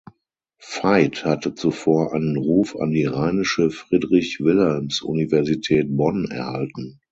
[0.57, 6.99] Veit hatte zuvor einen Ruf an die Rheinische Friedrich-Wilhelms-Universität Bonn erhalten.